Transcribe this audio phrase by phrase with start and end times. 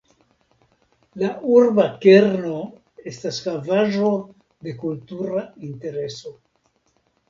[1.23, 2.55] La urba kerno
[3.13, 4.13] estas Havaĵo
[4.67, 6.39] de Kultura Intereso.